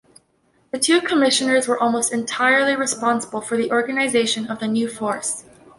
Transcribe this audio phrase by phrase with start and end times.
[0.71, 5.43] The two Commissioners were almost entirely responsible for the organisation of the new force.